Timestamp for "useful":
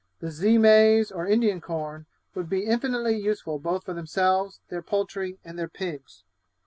3.19-3.59